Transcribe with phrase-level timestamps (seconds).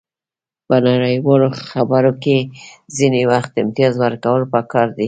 [0.67, 2.37] په نړیوالو خبرو کې
[2.97, 4.99] ځینې وخت امتیاز ورکول پکار دي